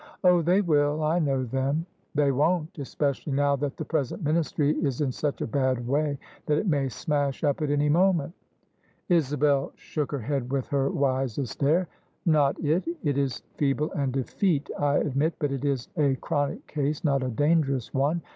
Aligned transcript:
Oh! 0.23 0.41
they 0.41 0.61
will. 0.61 1.03
I 1.03 1.19
know 1.19 1.43
them." 1.43 1.85
"They 2.15 2.31
won't: 2.31 2.79
especially 2.79 3.33
now 3.33 3.55
that 3.57 3.77
the 3.77 3.85
present 3.85 4.23
Ministry 4.23 4.71
is 4.83 4.99
in 4.99 5.11
such 5.11 5.41
a 5.41 5.45
bad 5.45 5.87
way 5.87 6.17
that 6.47 6.57
it 6.57 6.65
may 6.65 6.89
smash 6.89 7.43
up 7.43 7.61
at 7.61 7.69
any 7.69 7.87
moment." 7.87 8.33
Isabel 9.09 9.73
shook 9.75 10.11
her 10.11 10.21
head 10.21 10.51
with 10.51 10.69
her 10.69 10.89
wisest 10.89 11.61
air." 11.61 11.87
Not 12.25 12.59
it: 12.65 12.83
it 13.03 13.15
is 13.19 13.43
feeble 13.57 13.91
and 13.91 14.17
effete, 14.17 14.71
I 14.79 14.95
admit, 14.97 15.35
but 15.37 15.51
it 15.51 15.63
is 15.63 15.87
a 15.95 16.15
chronic 16.15 16.65
case— 16.65 17.01
^not 17.01 17.21
a 17.23 17.29
dangerous 17.29 17.93
one. 17.93 18.23